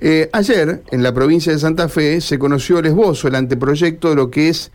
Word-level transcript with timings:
Eh, 0.00 0.28
ayer, 0.32 0.82
en 0.90 1.02
la 1.02 1.12
provincia 1.12 1.52
de 1.52 1.58
Santa 1.58 1.88
Fe, 1.88 2.20
se 2.20 2.38
conoció 2.38 2.78
el 2.78 2.86
esbozo, 2.86 3.28
el 3.28 3.34
anteproyecto 3.34 4.10
de 4.10 4.16
lo 4.16 4.30
que 4.30 4.48
es 4.48 4.70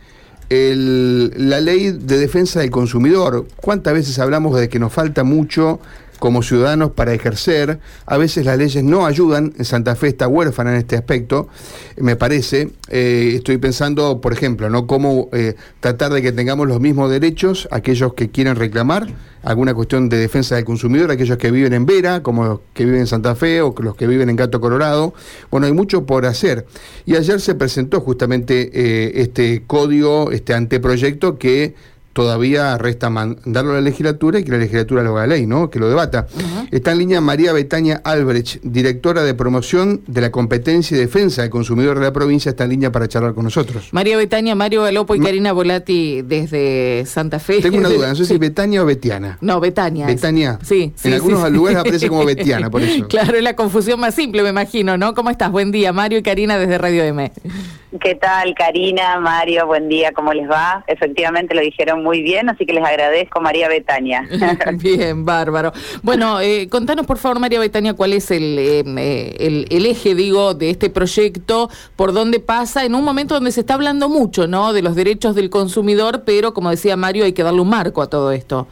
la 0.48 1.60
ley 1.60 1.92
de 1.92 2.18
defensa 2.18 2.60
del 2.60 2.70
consumidor. 2.70 3.46
¿Cuántas 3.56 3.94
veces 3.94 4.18
hablamos 4.18 4.58
de 4.58 4.68
que 4.68 4.78
nos 4.78 4.92
falta 4.92 5.24
mucho 5.24 5.80
como 6.22 6.44
ciudadanos 6.44 6.92
para 6.92 7.12
ejercer. 7.12 7.80
A 8.06 8.16
veces 8.16 8.46
las 8.46 8.56
leyes 8.56 8.84
no 8.84 9.06
ayudan. 9.06 9.54
En 9.58 9.64
Santa 9.64 9.96
Fe 9.96 10.06
está 10.06 10.28
huérfana 10.28 10.70
en 10.70 10.76
este 10.76 10.94
aspecto, 10.94 11.48
me 11.96 12.14
parece. 12.14 12.70
Eh, 12.90 13.32
estoy 13.34 13.58
pensando, 13.58 14.20
por 14.20 14.32
ejemplo, 14.32 14.70
¿no? 14.70 14.86
Cómo 14.86 15.30
eh, 15.32 15.56
tratar 15.80 16.12
de 16.12 16.22
que 16.22 16.30
tengamos 16.30 16.68
los 16.68 16.78
mismos 16.78 17.10
derechos 17.10 17.66
aquellos 17.72 18.14
que 18.14 18.30
quieren 18.30 18.54
reclamar 18.54 19.08
alguna 19.42 19.74
cuestión 19.74 20.08
de 20.08 20.18
defensa 20.18 20.54
del 20.54 20.64
consumidor, 20.64 21.10
aquellos 21.10 21.38
que 21.38 21.50
viven 21.50 21.72
en 21.72 21.86
Vera, 21.86 22.22
como 22.22 22.44
los 22.44 22.60
que 22.72 22.84
viven 22.84 23.00
en 23.00 23.06
Santa 23.08 23.34
Fe 23.34 23.60
o 23.60 23.74
los 23.80 23.96
que 23.96 24.06
viven 24.06 24.30
en 24.30 24.36
Gato 24.36 24.60
Colorado. 24.60 25.14
Bueno, 25.50 25.66
hay 25.66 25.72
mucho 25.72 26.06
por 26.06 26.24
hacer. 26.26 26.66
Y 27.04 27.16
ayer 27.16 27.40
se 27.40 27.56
presentó 27.56 28.00
justamente 28.00 28.70
eh, 28.72 29.12
este 29.16 29.64
código, 29.66 30.30
este 30.30 30.54
anteproyecto 30.54 31.36
que 31.36 31.74
todavía 32.12 32.76
resta 32.78 33.10
mandarlo 33.10 33.72
a 33.72 33.74
la 33.74 33.80
legislatura 33.80 34.38
y 34.38 34.44
que 34.44 34.52
la 34.52 34.58
legislatura 34.58 35.02
lo 35.02 35.16
haga 35.16 35.26
ley, 35.26 35.46
¿no? 35.46 35.70
Que 35.70 35.78
lo 35.78 35.88
debata. 35.88 36.26
Está 36.70 36.92
en 36.92 36.98
línea 36.98 37.20
María 37.20 37.52
Betania 37.52 38.00
Albrecht, 38.04 38.62
directora 38.62 39.22
de 39.22 39.34
promoción 39.34 40.02
de 40.06 40.20
la 40.20 40.30
competencia 40.30 40.96
y 40.96 41.00
defensa 41.00 41.42
del 41.42 41.50
consumidor 41.50 41.98
de 41.98 42.04
la 42.04 42.12
provincia, 42.12 42.50
está 42.50 42.64
en 42.64 42.70
línea 42.70 42.92
para 42.92 43.08
charlar 43.08 43.34
con 43.34 43.44
nosotros. 43.44 43.88
María 43.92 44.16
Betania, 44.16 44.54
Mario 44.54 44.82
Galopo 44.82 45.14
y 45.14 45.20
Karina 45.20 45.52
Volati 45.52 46.22
desde 46.22 47.04
Santa 47.06 47.38
Fe. 47.38 47.60
Tengo 47.60 47.78
una 47.78 47.88
duda, 47.88 48.08
no 48.08 48.14
sé 48.14 48.24
si 48.24 48.38
Betania 48.38 48.82
o 48.82 48.86
Betiana. 48.86 49.38
No, 49.40 49.60
Betania. 49.60 50.06
Betania. 50.06 50.58
Sí, 50.62 50.92
En 51.04 51.14
algunos 51.14 51.50
lugares 51.50 51.80
aparece 51.80 52.08
como 52.08 52.24
Betiana, 52.24 52.70
por 52.70 52.82
eso. 52.82 53.06
Claro, 53.12 53.36
es 53.36 53.42
la 53.42 53.56
confusión 53.56 54.00
más 54.00 54.14
simple, 54.14 54.42
me 54.42 54.50
imagino, 54.50 54.96
¿no? 54.96 55.14
¿Cómo 55.14 55.28
estás? 55.28 55.50
Buen 55.50 55.70
día, 55.70 55.92
Mario 55.92 56.18
y 56.18 56.22
Karina 56.22 56.56
desde 56.56 56.78
Radio 56.78 57.04
M. 57.04 57.30
¿Qué 58.00 58.14
tal, 58.14 58.54
Karina, 58.54 59.20
Mario? 59.20 59.66
Buen 59.66 59.86
día, 59.90 60.12
¿cómo 60.12 60.32
les 60.32 60.50
va? 60.50 60.82
Efectivamente 60.86 61.54
lo 61.54 61.60
dijeron 61.60 62.02
muy 62.02 62.22
bien, 62.22 62.48
así 62.48 62.64
que 62.64 62.72
les 62.72 62.82
agradezco, 62.82 63.42
María 63.42 63.68
Betania. 63.68 64.26
bien, 64.78 65.26
bárbaro. 65.26 65.72
Bueno, 66.02 66.40
eh, 66.40 66.68
contanos 66.70 67.04
por 67.04 67.18
favor, 67.18 67.38
María 67.38 67.60
Betania, 67.60 67.92
cuál 67.92 68.14
es 68.14 68.30
el, 68.30 68.58
em, 68.58 68.96
eh, 68.96 69.36
el, 69.38 69.66
el, 69.68 69.84
eje, 69.84 70.14
digo, 70.14 70.54
de 70.54 70.70
este 70.70 70.88
proyecto, 70.88 71.68
por 71.94 72.14
dónde 72.14 72.40
pasa, 72.40 72.86
en 72.86 72.94
un 72.94 73.04
momento 73.04 73.34
donde 73.34 73.52
se 73.52 73.60
está 73.60 73.74
hablando 73.74 74.08
mucho, 74.08 74.46
¿no?, 74.46 74.72
de 74.72 74.80
los 74.80 74.96
derechos 74.96 75.34
del 75.34 75.50
consumidor, 75.50 76.22
pero 76.24 76.54
como 76.54 76.70
decía 76.70 76.96
Mario, 76.96 77.26
hay 77.26 77.34
que 77.34 77.42
darle 77.42 77.60
un 77.60 77.68
marco 77.68 78.00
a 78.00 78.08
todo 78.08 78.32
esto. 78.32 78.68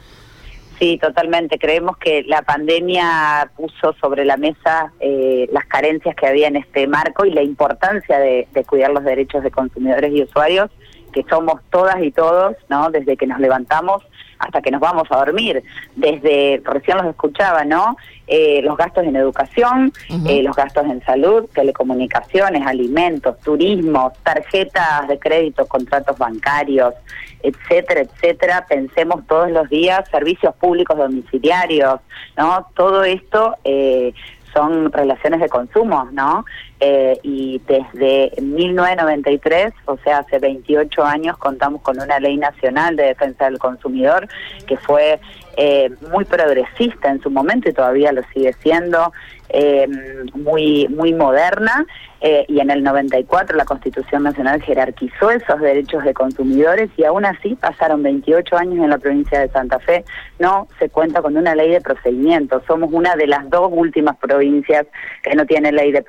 Sí, 0.80 0.96
totalmente. 0.96 1.58
Creemos 1.58 1.98
que 1.98 2.22
la 2.22 2.40
pandemia 2.40 3.50
puso 3.54 3.92
sobre 4.00 4.24
la 4.24 4.38
mesa 4.38 4.90
eh, 4.98 5.46
las 5.52 5.66
carencias 5.66 6.16
que 6.16 6.26
había 6.26 6.48
en 6.48 6.56
este 6.56 6.86
marco 6.86 7.26
y 7.26 7.32
la 7.32 7.42
importancia 7.42 8.18
de, 8.18 8.48
cuidar 8.66 8.90
los 8.90 9.04
derechos 9.04 9.42
de 9.42 9.50
consumidores 9.50 10.10
y 10.10 10.22
usuarios, 10.22 10.70
que 11.10 11.24
somos 11.28 11.60
todas 11.70 12.02
y 12.02 12.10
todos, 12.10 12.56
¿no? 12.68 12.90
Desde 12.90 13.16
que 13.16 13.26
nos 13.26 13.40
levantamos 13.40 14.02
hasta 14.40 14.62
que 14.62 14.70
nos 14.70 14.80
vamos 14.80 15.06
a 15.10 15.18
dormir. 15.18 15.62
Desde, 15.94 16.62
recién 16.64 16.96
los 16.96 17.06
escuchaba, 17.06 17.64
¿no? 17.64 17.96
Eh, 18.26 18.60
los 18.62 18.76
gastos 18.76 19.04
en 19.04 19.16
educación, 19.16 19.92
eh, 20.26 20.42
los 20.42 20.56
gastos 20.56 20.86
en 20.86 21.04
salud, 21.04 21.46
telecomunicaciones, 21.52 22.66
alimentos, 22.66 23.38
turismo, 23.40 24.12
tarjetas 24.22 25.08
de 25.08 25.18
crédito, 25.18 25.66
contratos 25.66 26.16
bancarios, 26.16 26.94
etcétera, 27.42 28.00
etcétera. 28.00 28.66
Pensemos 28.68 29.26
todos 29.26 29.50
los 29.50 29.68
días, 29.68 30.08
servicios 30.10 30.54
públicos 30.56 30.96
domiciliarios, 30.96 32.00
¿no? 32.36 32.66
Todo 32.74 33.04
esto 33.04 33.56
eh, 33.64 34.14
son 34.54 34.90
relaciones 34.90 35.40
de 35.40 35.48
consumo, 35.48 36.08
¿no? 36.12 36.44
Eh, 36.82 37.18
y 37.22 37.60
desde 37.66 38.32
1993, 38.40 39.74
o 39.84 39.98
sea, 39.98 40.20
hace 40.20 40.38
28 40.38 41.04
años, 41.04 41.36
contamos 41.36 41.82
con 41.82 42.00
una 42.00 42.18
ley 42.18 42.38
nacional 42.38 42.96
de 42.96 43.04
defensa 43.04 43.44
del 43.44 43.58
consumidor 43.58 44.26
que 44.66 44.78
fue 44.78 45.20
eh, 45.58 45.90
muy 46.10 46.24
progresista 46.24 47.10
en 47.10 47.20
su 47.20 47.30
momento 47.30 47.68
y 47.68 47.74
todavía 47.74 48.12
lo 48.12 48.22
sigue 48.32 48.54
siendo, 48.62 49.12
eh, 49.50 49.86
muy, 50.32 50.88
muy 50.88 51.12
moderna. 51.12 51.84
y 52.22 52.60
en 52.60 52.70
el 52.70 52.82
94 52.82 53.56
la 53.56 53.64
Constitución 53.64 54.24
Nacional 54.24 54.60
jerarquizó 54.62 55.30
esos 55.30 55.58
derechos 55.58 56.04
de 56.04 56.12
consumidores 56.12 56.90
y 56.98 57.04
aún 57.04 57.24
así 57.24 57.54
pasaron 57.54 58.02
28 58.02 58.58
años 58.58 58.84
en 58.84 58.90
la 58.90 58.98
provincia 58.98 59.40
de 59.40 59.48
Santa 59.48 59.78
Fe, 59.78 60.04
no 60.38 60.68
se 60.78 60.90
cuenta 60.90 61.22
con 61.22 61.36
una 61.38 61.54
ley 61.54 61.70
de 61.70 61.80
procedimientos. 61.80 62.62
Somos 62.66 62.90
una 62.92 63.16
de 63.16 63.26
las 63.26 63.48
dos 63.48 63.70
últimas 63.72 64.18
provincias 64.18 64.86
que 65.22 65.34
no 65.34 65.46
tiene 65.46 65.72
ley 65.72 65.92
de 65.92 66.02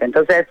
Entonces, 0.00 0.46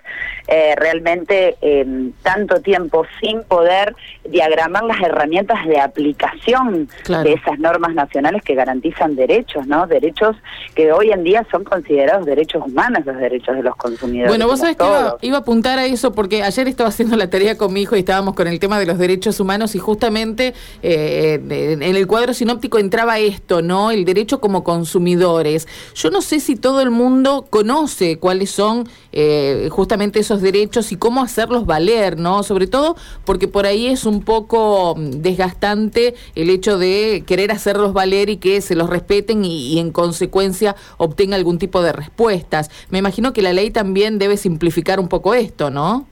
eh, 0.48 0.76
realmente 0.78 1.56
em, 1.62 2.12
tanto 2.24 2.62
tiempo 2.62 3.06
sin 3.20 3.44
poder 3.44 3.96
diagramar 4.30 4.84
las 4.84 5.02
herramientas 5.02 5.66
de 5.68 5.80
aplicación 5.80 6.90
de 7.08 7.34
esas 7.34 7.60
normas 7.60 7.94
nacionales 7.94 8.44
que 8.44 8.56
garantizan 8.56 9.16
derechos, 9.16 9.68
¿no? 9.68 9.88
Derechos 9.88 10.36
que 10.76 10.92
hoy 10.92 11.12
en 11.12 11.24
día 11.24 11.46
son 11.52 11.64
considerados 11.64 12.26
derechos 12.26 12.64
humanos, 12.66 13.06
los 13.06 13.18
derechos 13.18 13.56
de 13.56 13.64
los 13.64 13.76
consumidores. 13.76 14.30
Bueno, 14.30 14.48
vos 14.48 14.60
sabés 14.60 14.78
que 14.78 14.84
iba, 15.22 15.38
a 15.38 15.40
apuntar 15.40 15.80
a 15.80 15.86
eso 15.86 16.14
porque 16.14 16.44
ayer 16.44 16.68
estaba 16.68 16.90
haciendo 16.90 17.16
la 17.18 17.30
tarea 17.30 17.58
con 17.58 17.74
mi 17.74 17.82
hijo 17.82 17.96
y 17.96 18.00
estábamos 18.00 18.36
con 18.36 18.48
el 18.48 18.60
tema 18.60 18.80
de 18.80 18.86
los 18.86 18.98
derechos 18.98 19.40
humanos 19.40 19.76
y 19.76 19.80
justamente 19.80 20.54
eh, 20.82 21.40
en 21.50 21.82
el 21.82 22.08
cuadro 22.08 22.34
sinóptico 22.34 22.80
entraba 22.80 23.20
esto, 23.20 23.62
¿no? 23.62 23.92
El 23.92 24.06
derecho 24.06 24.40
como 24.40 24.64
consumidores. 24.64 25.68
Yo 25.96 26.10
no 26.10 26.22
sé 26.22 26.40
si 26.40 26.56
todo 26.56 26.82
el 26.82 26.92
mundo 26.92 27.46
conoce 27.50 28.18
cuáles 28.18 28.52
son 28.52 28.88
eh, 29.18 29.70
justamente 29.72 30.20
esos 30.20 30.42
derechos 30.42 30.92
y 30.92 30.98
cómo 30.98 31.24
hacerlos 31.24 31.66
valer, 31.66 32.20
¿no? 32.20 32.44
Sobre 32.44 32.68
todo 32.68 32.98
porque 33.24 33.48
por 33.48 33.66
ahí 33.66 33.88
es 33.88 34.06
un 34.06 34.22
poco 34.22 34.94
mm, 34.98 35.22
desgastante 35.22 36.16
el 36.36 36.50
hecho 36.50 36.78
de 36.78 37.24
querer 37.26 37.52
hacerlos 37.52 37.94
valer 37.94 38.30
y 38.30 38.38
que 38.38 38.60
se 38.60 38.76
los 38.76 38.90
respeten 38.90 39.46
y, 39.46 39.80
en 39.80 39.92
consecuencia 39.92 40.76
obtenga 40.98 41.38
algún 41.38 41.60
tipo 41.60 41.82
de 41.82 41.94
respuestas. 41.94 42.70
Me 42.90 42.98
imagino 42.98 43.32
que 43.32 43.42
la 43.42 43.54
ley 43.54 43.72
también 43.72 44.20
debe 44.20 44.36
simplificar 44.36 45.00
un 45.00 45.08
poco 45.08 45.34
esto, 45.34 45.70
¿no? 45.70 46.06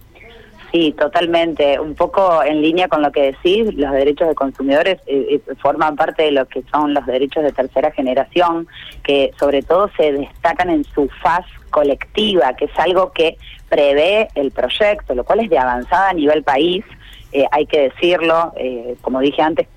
Sí, 0.74 0.92
totalmente. 0.98 1.80
Un 1.80 1.94
poco 1.94 2.44
en 2.44 2.60
línea 2.64 2.88
con 2.88 3.04
lo 3.04 3.12
que 3.12 3.34
decís, 3.34 3.76
los 3.76 3.92
derechos 3.92 4.28
de 4.28 4.34
consumidores 4.34 5.00
eh, 5.06 5.40
eh, 5.48 5.56
forman 5.62 5.96
parte 5.96 6.24
de 6.24 6.32
lo 6.32 6.48
que 6.48 6.64
son 6.72 6.96
los 6.96 7.06
derechos 7.06 7.44
de 7.44 7.52
tercera 7.52 7.92
generación, 7.92 8.68
que 9.04 9.32
sobre 9.40 9.62
todo 9.62 9.92
se 9.96 10.12
destacan 10.12 10.72
en 10.72 10.84
su 10.84 11.08
faz 11.22 11.46
colectiva, 11.70 12.56
que 12.56 12.66
es 12.66 12.80
algo 12.80 13.12
que 13.12 13.38
prevé 13.70 14.30
el 14.34 14.50
proyecto, 14.50 15.14
lo 15.14 15.24
cual 15.24 15.42
es 15.42 15.52
de 15.52 15.60
avanzada 15.60 16.10
a 16.10 16.14
nivel 16.14 16.42
país, 16.42 16.84
eh, 17.34 17.46
hay 17.52 17.68
que 17.68 17.90
decirlo, 17.90 18.52
como 19.02 19.20
dije 19.20 19.44
antes, 19.44 19.68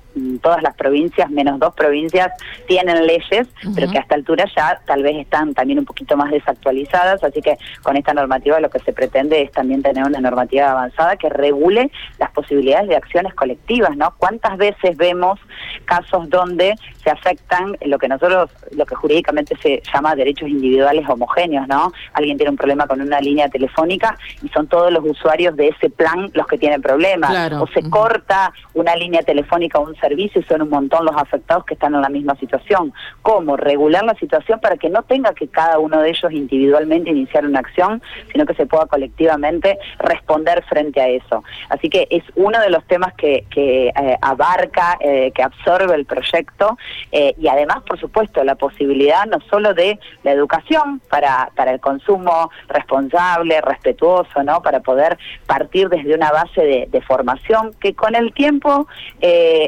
todas 0.46 0.62
las 0.62 0.76
provincias, 0.76 1.28
menos 1.28 1.58
dos 1.58 1.74
provincias, 1.74 2.30
tienen 2.68 3.04
leyes, 3.04 3.48
pero 3.74 3.90
que 3.90 3.98
a 3.98 4.02
esta 4.02 4.14
altura 4.14 4.44
ya 4.56 4.80
tal 4.86 5.02
vez 5.02 5.16
están 5.16 5.54
también 5.54 5.80
un 5.80 5.84
poquito 5.84 6.16
más 6.16 6.30
desactualizadas, 6.30 7.24
así 7.24 7.42
que 7.42 7.58
con 7.82 7.96
esta 7.96 8.14
normativa 8.14 8.60
lo 8.60 8.70
que 8.70 8.78
se 8.78 8.92
pretende 8.92 9.42
es 9.42 9.50
también 9.50 9.82
tener 9.82 10.04
una 10.04 10.20
normativa 10.20 10.70
avanzada 10.70 11.16
que 11.16 11.28
regule 11.30 11.90
las 12.20 12.30
posibilidades 12.30 12.86
de 12.88 12.94
acciones 12.94 13.34
colectivas, 13.34 13.96
¿no? 13.96 14.14
¿Cuántas 14.18 14.56
veces 14.56 14.96
vemos 14.96 15.40
casos 15.84 16.30
donde 16.30 16.76
se 17.02 17.10
afectan 17.10 17.76
lo 17.84 17.98
que 17.98 18.06
nosotros, 18.06 18.48
lo 18.70 18.86
que 18.86 18.94
jurídicamente 18.94 19.56
se 19.60 19.82
llama 19.92 20.14
derechos 20.14 20.48
individuales 20.48 21.08
homogéneos, 21.08 21.66
¿no? 21.66 21.92
Alguien 22.12 22.36
tiene 22.36 22.50
un 22.50 22.56
problema 22.56 22.86
con 22.86 23.00
una 23.00 23.20
línea 23.20 23.48
telefónica 23.48 24.16
y 24.44 24.48
son 24.50 24.68
todos 24.68 24.92
los 24.92 25.04
usuarios 25.04 25.56
de 25.56 25.68
ese 25.68 25.90
plan 25.90 26.30
los 26.34 26.46
que 26.46 26.56
tienen 26.56 26.82
problemas, 26.82 27.52
o 27.60 27.66
se 27.66 27.82
corta 27.90 28.52
una 28.74 28.94
línea 28.94 29.22
telefónica 29.22 29.80
o 29.80 29.82
un 29.82 29.96
servicio 29.96 30.35
y 30.40 30.42
son 30.44 30.62
un 30.62 30.70
montón 30.70 31.04
los 31.04 31.16
afectados 31.16 31.64
que 31.64 31.74
están 31.74 31.94
en 31.94 32.00
la 32.00 32.08
misma 32.08 32.34
situación. 32.36 32.92
¿Cómo? 33.22 33.56
Regular 33.56 34.04
la 34.04 34.14
situación 34.14 34.60
para 34.60 34.76
que 34.76 34.90
no 34.90 35.02
tenga 35.02 35.32
que 35.34 35.48
cada 35.48 35.78
uno 35.78 36.00
de 36.00 36.10
ellos 36.10 36.32
individualmente 36.32 37.10
iniciar 37.10 37.44
una 37.44 37.60
acción, 37.60 38.02
sino 38.32 38.46
que 38.46 38.54
se 38.54 38.66
pueda 38.66 38.86
colectivamente 38.86 39.78
responder 39.98 40.62
frente 40.64 41.00
a 41.00 41.08
eso. 41.08 41.42
Así 41.68 41.88
que 41.88 42.06
es 42.10 42.22
uno 42.34 42.60
de 42.60 42.70
los 42.70 42.84
temas 42.84 43.14
que, 43.14 43.44
que 43.50 43.88
eh, 43.88 44.18
abarca, 44.20 44.98
eh, 45.00 45.32
que 45.34 45.42
absorbe 45.42 45.94
el 45.94 46.04
proyecto 46.04 46.78
eh, 47.12 47.34
y 47.38 47.48
además, 47.48 47.82
por 47.86 47.98
supuesto, 47.98 48.42
la 48.44 48.54
posibilidad 48.54 49.26
no 49.26 49.40
solo 49.50 49.74
de 49.74 49.98
la 50.22 50.32
educación 50.32 51.00
para, 51.08 51.50
el 51.66 51.80
consumo 51.80 52.50
responsable, 52.68 53.60
respetuoso, 53.60 54.42
¿no? 54.42 54.62
Para 54.62 54.80
poder 54.80 55.18
partir 55.46 55.88
desde 55.88 56.14
una 56.14 56.30
base 56.30 56.62
de, 56.62 56.88
de 56.90 57.00
formación 57.00 57.72
que 57.80 57.94
con 57.94 58.14
el 58.14 58.32
tiempo 58.32 58.86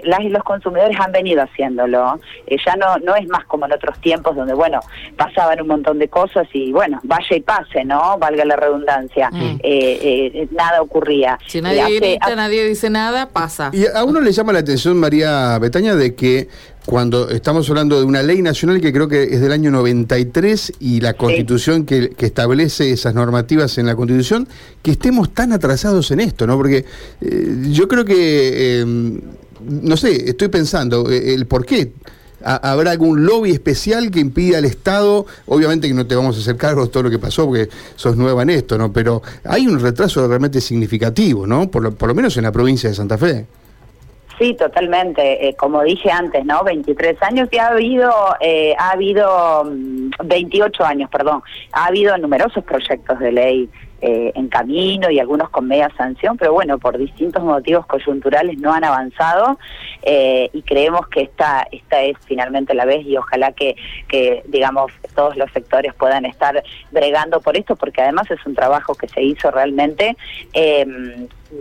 las 0.05 0.21
y 0.21 0.29
los 0.29 0.43
consumidores 0.49 0.97
han 0.99 1.13
venido 1.13 1.43
haciéndolo. 1.43 2.19
Eh, 2.47 2.57
ya 2.65 2.75
no, 2.77 2.97
no 2.99 3.15
es 3.15 3.29
más 3.29 3.45
como 3.45 3.67
en 3.67 3.73
otros 3.73 4.01
tiempos 4.01 4.35
donde, 4.35 4.55
bueno, 4.55 4.81
pasaban 5.17 5.61
un 5.61 5.69
montón 5.69 5.99
de 5.99 6.09
cosas 6.09 6.49
y, 6.53 6.73
bueno, 6.73 6.99
vaya 7.05 7.37
y 7.37 7.41
pase, 7.41 7.85
¿no? 7.85 8.19
Valga 8.19 8.45
la 8.47 8.57
redundancia. 8.57 9.31
Mm. 9.31 9.61
Eh, 9.63 10.49
nada 10.53 10.81
ocurría. 10.81 11.39
Si 11.47 11.61
nadie 11.61 12.01
grita, 12.01 12.35
nadie 12.35 12.67
dice 12.67 12.89
nada, 12.89 13.29
pasa. 13.29 13.71
Y 13.75 13.85
a 13.87 14.03
uno 14.05 14.21
le 14.21 14.33
llama 14.33 14.53
la 14.55 14.61
atención, 14.61 14.97
María 14.99 15.59
Betaña, 15.59 15.95
de 15.95 16.15
que 16.15 16.49
cuando 16.89 17.29
estamos 17.29 17.69
hablando 17.69 17.99
de 17.99 18.07
una 18.07 18.23
ley 18.23 18.41
nacional 18.41 18.81
que 18.81 18.95
creo 18.95 19.09
que 19.09 19.25
es 19.25 19.43
del 19.43 19.53
año 19.53 19.71
93 19.71 20.73
y 20.81 21.03
la 21.03 21.13
constitución 21.13 21.85
que, 21.85 22.15
establece 22.19 22.91
esas 22.91 23.15
normativas 23.15 23.77
en 23.77 23.85
la 23.85 23.95
constitución, 23.95 24.49
que 24.83 24.93
estemos 24.93 25.35
tan 25.35 25.53
atrasados 25.53 26.11
en 26.13 26.21
esto, 26.21 26.47
¿no? 26.47 26.57
Porque 26.57 26.87
eh, 27.21 27.57
yo 27.71 27.89
creo 27.89 28.07
que, 28.07 28.83
no 29.61 29.97
sé, 29.97 30.29
estoy 30.29 30.49
pensando 30.49 31.11
eh, 31.11 31.35
el 31.35 31.47
por 31.47 31.65
qué. 31.65 31.93
¿Habrá 32.45 32.93
algún 32.93 33.27
lobby 33.27 33.51
especial 33.51 34.13
que 34.13 34.21
impida 34.21 34.59
al 34.59 34.65
Estado? 34.65 35.27
Obviamente 35.47 35.89
que 35.89 35.95
no 35.95 36.07
te 36.07 36.15
vamos 36.15 36.37
a 36.37 36.41
hacer 36.41 36.57
cargo 36.57 36.85
de 36.85 36.93
todo 36.93 37.03
lo 37.03 37.11
que 37.11 37.19
pasó 37.19 37.47
porque 37.47 37.69
sos 37.97 38.17
nueva 38.17 38.43
en 38.43 38.51
esto, 38.51 38.79
¿no? 38.79 38.93
Pero 38.93 39.23
hay 39.43 39.67
un 39.67 39.81
retraso 39.81 40.27
realmente 40.29 40.61
significativo, 40.61 41.49
¿no? 41.49 41.69
Por 41.69 41.97
por 41.97 42.09
lo 42.09 42.15
menos 42.15 42.37
en 42.37 42.45
la 42.45 42.53
provincia 42.53 42.89
de 42.89 42.95
Santa 42.95 43.19
Fe. 43.19 43.45
Sí, 44.39 44.55
totalmente. 44.55 45.49
Eh, 45.49 45.57
como 45.57 45.83
dije 45.83 46.11
antes, 46.11 46.45
¿no? 46.45 46.63
23 46.63 47.21
años 47.23 47.49
y 47.51 47.59
ha 47.59 47.69
habido, 47.69 48.13
eh, 48.41 48.75
ha 48.79 48.93
habido 48.93 49.65
28 50.25 50.83
mm, 50.83 50.87
años, 50.87 51.11
perdón. 51.11 51.43
Ha 51.73 51.87
habido 51.87 52.17
numerosos 52.19 52.63
proyectos 52.63 53.19
de 53.19 53.33
ley 53.33 53.69
eh, 54.01 54.33
en 54.35 54.49
camino 54.49 55.11
y 55.11 55.19
algunos 55.19 55.51
con 55.51 55.67
media 55.67 55.91
sanción, 55.97 56.37
pero 56.37 56.53
bueno, 56.53 56.79
por 56.79 56.99
distintos 56.99 57.43
motivos 57.43 57.87
coyunturales 57.87 58.59
no 58.59 58.73
han 58.73 58.85
avanzado 58.85 59.59
y 60.01 60.63
creemos 60.63 61.07
que 61.09 61.23
esta, 61.23 61.67
esta 61.71 62.01
es 62.03 62.17
finalmente 62.25 62.73
la 62.73 62.87
vez 62.87 63.05
y 63.05 63.17
ojalá 63.17 63.53
que, 63.53 63.77
que, 64.09 64.43
digamos, 64.47 64.91
todos 65.15 65.37
los 65.37 65.51
sectores 65.53 65.93
puedan 65.95 66.25
estar 66.25 66.63
bregando 66.91 67.41
por 67.41 67.57
esto, 67.59 67.77
porque 67.77 68.01
además 68.01 68.31
es 68.31 68.45
un 68.47 68.55
trabajo 68.55 68.95
que 68.95 69.09
se 69.09 69.23
hizo 69.23 69.51
realmente 69.51 70.17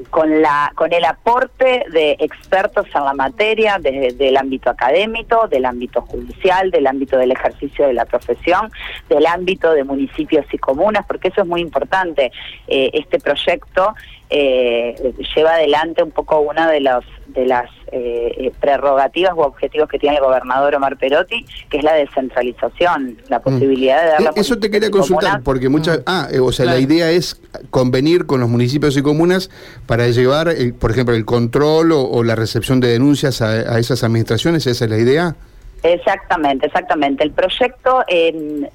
con 0.10 0.42
la 0.42 0.72
con 0.76 0.92
el 0.92 1.06
aporte 1.06 1.86
de 1.92 2.18
expertos 2.20 2.88
en 2.94 3.06
la 3.06 3.14
materia 3.14 3.78
desde 3.80 4.14
del 4.14 4.38
ámbito 4.38 4.70
académico, 4.70 5.48
del 5.48 5.66
ámbito 5.66 6.02
judicial, 6.02 6.72
del 6.72 6.88
ámbito 6.88 7.18
del 7.18 7.32
ejercicio 7.32 7.88
de 7.88 7.94
la 7.94 8.06
profesión, 8.06 8.72
del 9.10 9.26
ámbito 9.26 9.72
de 9.72 9.84
municipios 9.84 10.46
y 10.52 10.58
comunas, 10.58 11.06
porque 11.08 11.30
eso 11.30 11.42
es 11.42 11.48
muy 11.48 11.62
importante. 11.62 12.32
Eh, 12.68 12.92
este 12.94 13.20
proyecto 13.20 13.94
eh, 14.30 15.14
lleva 15.36 15.54
adelante 15.54 16.04
un 16.04 16.12
poco 16.12 16.40
una 16.40 16.70
de 16.70 16.82
los 16.82 17.06
de 17.28 17.46
las 17.46 17.70
eh, 17.92 18.52
prerrogativas 18.60 19.34
u 19.36 19.42
objetivos 19.42 19.90
que 19.90 20.00
tiene 20.00 20.18
el 20.18 20.24
gobernador 20.24 20.76
Omar 20.76 20.98
Perotti, 20.98 21.46
que 21.70 21.78
es 21.78 21.84
la 21.84 21.94
descentralización, 21.94 23.18
la 23.30 23.40
mm. 23.40 23.44
posibilidad 23.44 24.02
de 24.02 24.10
dar 24.10 24.22
la 24.22 24.30
Eso 24.36 24.58
te 24.58 24.70
quería 24.70 24.92
consultar, 24.92 25.42
porque 25.44 25.70
muchas... 25.70 26.00
Mm. 26.00 26.04
Ah, 26.06 26.28
o 26.42 26.52
sea, 26.52 26.66
la 26.66 26.80
idea 26.80 27.12
es 27.12 27.42
convenir 27.70 28.26
con 28.26 28.40
los 28.40 28.50
municipios 28.50 28.96
y 28.98 29.02
comunas 29.02 29.50
para 29.86 30.08
llevar, 30.08 30.54
por 30.80 30.92
ejemplo, 30.92 31.16
el 31.16 31.26
control 31.26 31.92
o, 31.92 32.24
la 32.24 32.36
recepción 32.36 32.80
de 32.80 32.90
denuncias 32.90 33.42
a, 33.42 33.80
esas 33.80 34.04
administraciones? 34.04 34.68
¿Esa 34.68 34.86
es 34.86 34.92
la 34.92 34.98
idea? 34.98 35.36
Exactamente, 35.84 36.66
exactamente. 36.66 37.24
El 37.24 37.32
proyecto 37.32 38.04
Mm, 38.34 38.66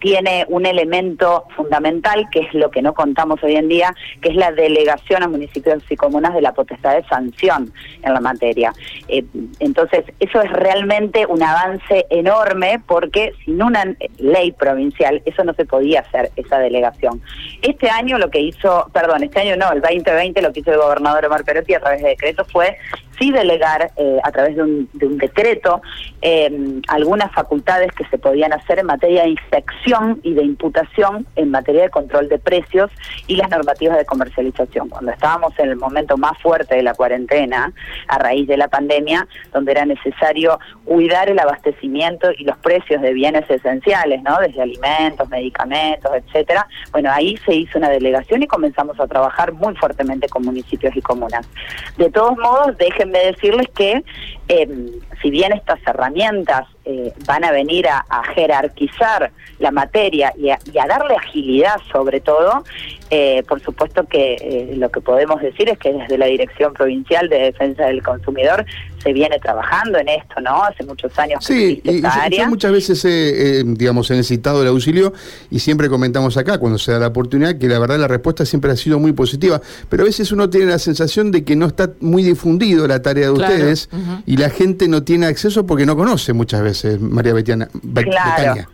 tiene 0.00 0.44
un 0.48 0.66
elemento 0.66 1.44
fundamental, 1.56 2.28
que 2.30 2.40
es 2.40 2.54
lo 2.54 2.70
que 2.70 2.82
no 2.82 2.94
contamos 2.94 3.42
hoy 3.42 3.56
en 3.56 3.68
día, 3.68 3.94
que 4.20 4.30
es 4.30 4.36
la 4.36 4.52
delegación 4.52 5.22
a 5.22 5.28
municipios 5.28 5.82
y 5.88 5.96
comunas 5.96 6.34
de 6.34 6.42
la 6.42 6.52
potestad 6.52 6.94
de 6.94 7.04
sanción 7.08 7.72
en 8.02 8.14
la 8.14 8.20
materia. 8.20 8.72
Eh, 9.08 9.24
entonces, 9.60 10.04
eso 10.20 10.42
es 10.42 10.52
realmente 10.52 11.26
un 11.26 11.42
avance 11.42 12.06
enorme 12.10 12.80
porque 12.86 13.32
sin 13.44 13.62
una 13.62 13.84
ley 14.18 14.52
provincial 14.52 15.22
eso 15.24 15.44
no 15.44 15.54
se 15.54 15.64
podía 15.64 16.00
hacer, 16.00 16.30
esa 16.36 16.58
delegación. 16.58 17.22
Este 17.62 17.88
año 17.88 18.18
lo 18.18 18.30
que 18.30 18.40
hizo, 18.40 18.90
perdón, 18.92 19.22
este 19.22 19.40
año 19.40 19.56
no, 19.56 19.72
el 19.72 19.80
2020 19.80 20.42
lo 20.42 20.52
que 20.52 20.60
hizo 20.60 20.72
el 20.72 20.78
gobernador 20.78 21.26
Omar 21.26 21.44
Perotti 21.44 21.74
a 21.74 21.80
través 21.80 22.02
de 22.02 22.10
decreto 22.10 22.44
fue 22.44 22.76
sí 23.18 23.30
delegar 23.30 23.90
eh, 23.96 24.18
a 24.22 24.32
través 24.32 24.56
de 24.56 24.62
un, 24.62 24.88
decreto 25.18 25.80
eh, 26.22 26.80
algunas 26.88 27.32
facultades 27.32 27.92
que 27.92 28.04
se 28.06 28.18
podían 28.18 28.52
hacer 28.52 28.78
en 28.78 28.86
materia 28.86 29.22
de 29.22 29.30
inspección 29.30 30.20
y 30.22 30.34
de 30.34 30.42
imputación 30.42 31.26
en 31.36 31.50
materia 31.50 31.82
de 31.82 31.90
control 31.90 32.28
de 32.28 32.38
precios 32.38 32.90
y 33.26 33.36
las 33.36 33.50
normativas 33.50 33.96
de 33.96 34.04
comercialización. 34.04 34.88
Cuando 34.88 35.12
estábamos 35.12 35.58
en 35.58 35.70
el 35.70 35.76
momento 35.76 36.16
más 36.16 36.38
fuerte 36.38 36.76
de 36.76 36.82
la 36.82 36.94
cuarentena, 36.94 37.72
a 38.08 38.18
raíz 38.18 38.46
de 38.46 38.56
la 38.56 38.68
pandemia, 38.68 39.26
donde 39.52 39.72
era 39.72 39.84
necesario 39.84 40.58
cuidar 40.84 41.28
el 41.28 41.38
abastecimiento 41.38 42.30
y 42.36 42.44
los 42.44 42.56
precios 42.58 43.02
de 43.02 43.12
bienes 43.12 43.48
esenciales, 43.48 44.22
¿no? 44.22 44.38
Desde 44.38 44.62
alimentos, 44.62 45.28
medicamentos, 45.28 46.10
etcétera. 46.14 46.66
Bueno, 46.92 47.10
ahí 47.12 47.36
se 47.44 47.54
hizo 47.54 47.78
una 47.78 47.88
delegación 47.88 48.42
y 48.42 48.46
comenzamos 48.46 48.98
a 49.00 49.06
trabajar 49.06 49.52
muy 49.52 49.74
fuertemente 49.76 50.28
con 50.28 50.44
municipios 50.44 50.94
y 50.96 51.02
comunas. 51.02 51.48
De 51.96 52.10
todos 52.10 52.36
modos, 52.38 52.76
dejen 52.78 53.05
déjenme 53.06 53.32
decirles 53.32 53.68
que 53.74 54.04
em, 54.48 54.88
si 55.22 55.30
bien 55.30 55.52
estas 55.52 55.80
herramientas 55.86 56.66
eh, 56.84 57.12
van 57.26 57.44
a 57.44 57.50
venir 57.50 57.86
a, 57.88 58.04
jerarquizar 58.34 59.30
la 59.58 59.70
materia 59.70 60.32
y 60.36 60.50
a, 60.50 60.58
darle 60.86 61.16
agilidad 61.16 61.76
sobre 61.90 62.20
todo, 62.20 62.64
eh, 63.10 63.42
por 63.48 63.60
supuesto 63.60 64.04
que 64.04 64.34
eh, 64.34 64.74
lo 64.76 64.90
que 64.90 65.00
podemos 65.00 65.40
decir 65.40 65.68
es 65.68 65.78
que 65.78 65.92
desde 65.92 66.18
la 66.18 66.26
Dirección 66.26 66.74
Provincial 66.74 67.28
de 67.28 67.38
Defensa 67.38 67.86
del 67.86 68.02
Consumidor 68.02 68.64
se 69.06 69.12
viene 69.12 69.38
trabajando 69.38 69.98
en 69.98 70.08
esto, 70.08 70.40
¿no? 70.40 70.64
Hace 70.64 70.82
muchos 70.82 71.16
años 71.16 71.44
sí, 71.44 71.80
y, 71.84 72.02
Yo 72.36 72.48
muchas 72.48 72.72
veces, 72.72 73.04
he, 73.04 73.62
digamos, 73.64 74.10
he 74.10 74.14
necesitado 74.14 74.62
el 74.62 74.68
auxilio 74.68 75.12
y 75.48 75.60
siempre 75.60 75.88
comentamos 75.88 76.36
acá, 76.36 76.58
cuando 76.58 76.76
se 76.76 76.90
da 76.90 76.98
la 76.98 77.06
oportunidad, 77.06 77.56
que 77.56 77.68
la 77.68 77.78
verdad 77.78 77.98
la 78.00 78.08
respuesta 78.08 78.44
siempre 78.44 78.72
ha 78.72 78.76
sido 78.76 78.98
muy 78.98 79.12
positiva, 79.12 79.60
pero 79.88 80.02
a 80.02 80.06
veces 80.06 80.32
uno 80.32 80.50
tiene 80.50 80.66
la 80.66 80.80
sensación 80.80 81.30
de 81.30 81.44
que 81.44 81.54
no 81.54 81.66
está 81.66 81.92
muy 82.00 82.24
difundido 82.24 82.88
la 82.88 83.00
tarea 83.00 83.26
de 83.26 83.30
ustedes 83.30 83.88
y 84.26 84.38
la 84.38 84.50
gente 84.50 84.88
no 84.88 85.04
tiene 85.04 85.26
acceso 85.26 85.66
porque 85.66 85.86
no 85.86 85.96
conoce 85.96 86.32
muchas 86.32 86.62
veces. 86.62 87.00
María 87.00 87.32
Betiana. 87.32 87.68
Claro, 87.94 88.66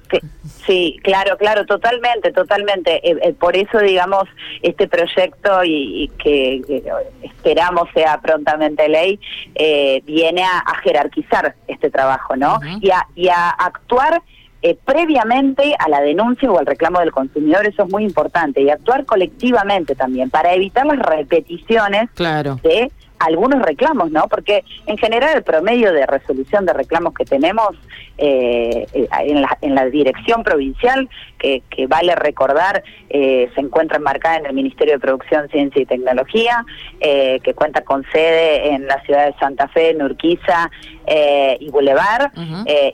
sí, 0.66 0.98
claro, 1.02 1.36
claro, 1.36 1.64
totalmente, 1.66 2.32
totalmente. 2.32 2.96
Eh, 3.08 3.18
eh, 3.22 3.32
por 3.32 3.56
eso, 3.56 3.78
digamos, 3.78 4.24
este 4.62 4.88
proyecto 4.88 5.64
y, 5.64 6.10
que, 6.18 6.62
esperamos 7.22 7.88
sea 7.94 8.20
prontamente 8.20 8.88
ley, 8.88 9.18
eh, 9.54 10.02
viene 10.04 10.42
a, 10.44 10.62
jerarquizar 10.82 11.54
este 11.68 11.90
trabajo, 11.90 12.34
¿no? 12.34 12.58
y, 12.80 12.90
a, 12.90 13.06
y 13.14 13.28
a 13.28 13.50
actuar 13.50 14.22
previamente 14.84 15.74
a 15.78 15.88
la 15.88 16.00
denuncia 16.00 16.50
o 16.50 16.58
al 16.58 16.66
reclamo 16.66 17.00
del 17.00 17.10
consumidor, 17.10 17.66
eso 17.66 17.82
es 17.84 17.90
muy 17.90 18.04
importante, 18.04 18.62
y 18.62 18.70
actuar 18.70 19.04
colectivamente 19.04 19.94
también 19.94 20.30
para 20.30 20.54
evitar 20.54 20.86
las 20.86 20.98
repeticiones 20.98 22.10
claro. 22.14 22.60
de 22.62 22.90
algunos 23.26 23.62
reclamos, 23.62 24.10
¿no? 24.10 24.28
Porque 24.28 24.64
en 24.86 24.98
general 24.98 25.36
el 25.36 25.42
promedio 25.42 25.92
de 25.92 26.06
resolución 26.06 26.66
de 26.66 26.72
reclamos 26.72 27.14
que 27.14 27.24
tenemos 27.24 27.76
eh, 28.18 28.86
eh, 28.92 29.08
en, 29.20 29.40
la, 29.42 29.58
en 29.62 29.74
la 29.74 29.86
dirección 29.86 30.42
provincial, 30.44 31.08
que, 31.38 31.62
que 31.70 31.86
vale 31.86 32.14
recordar, 32.14 32.84
eh, 33.08 33.50
se 33.54 33.60
encuentra 33.60 33.96
enmarcada 33.96 34.36
en 34.36 34.46
el 34.46 34.52
Ministerio 34.52 34.94
de 34.94 35.00
Producción, 35.00 35.48
Ciencia 35.48 35.82
y 35.82 35.86
Tecnología, 35.86 36.64
que 37.00 37.54
cuenta 37.54 37.82
con 37.82 38.04
sede 38.12 38.74
en 38.74 38.86
la 38.86 39.00
ciudad 39.02 39.26
de 39.26 39.34
Santa 39.38 39.66
Fe, 39.68 39.90
en 39.90 40.02
Urquiza 40.02 40.70
y 41.58 41.68
Boulevard, 41.70 42.30